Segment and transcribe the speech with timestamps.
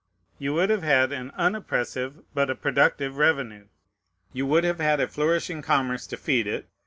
[0.39, 3.67] You would have had an unoppressive, but a productive revenue.
[4.33, 6.67] You would have had a flourishing commerce to feed it.